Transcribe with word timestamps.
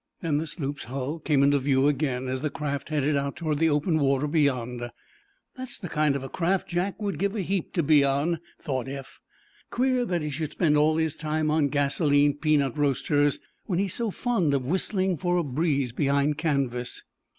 Then 0.21 0.39
the 0.39 0.47
sloop's 0.47 0.85
hull 0.85 1.19
came 1.19 1.43
into 1.43 1.59
view 1.59 1.87
again, 1.87 2.27
as 2.27 2.41
the 2.41 2.49
craft 2.49 2.89
headed 2.89 3.15
out 3.15 3.35
toward 3.35 3.59
the 3.59 3.69
open 3.69 3.99
water 3.99 4.25
beyond. 4.25 4.89
"That's 5.55 5.77
the 5.77 5.89
kind 5.89 6.15
of 6.15 6.23
a 6.23 6.27
craft 6.27 6.67
Jack 6.67 6.99
would 6.99 7.19
give 7.19 7.35
a 7.35 7.41
heap 7.41 7.71
to 7.73 7.83
be 7.83 8.03
on," 8.03 8.39
thought 8.59 8.87
Eph. 8.87 9.19
"Queer 9.69 10.03
that 10.05 10.23
he 10.23 10.31
should 10.31 10.53
spend 10.53 10.75
all 10.75 10.97
his 10.97 11.15
time 11.15 11.51
on 11.51 11.67
gasoline 11.67 12.33
peanut 12.33 12.79
roasters 12.79 13.37
when 13.65 13.77
he's 13.77 13.93
so 13.93 14.09
fond 14.09 14.55
of 14.55 14.65
whistling 14.65 15.17
for 15.17 15.37
a 15.37 15.43
breeze 15.43 15.91
behind 15.93 16.35
canvas." 16.35 17.03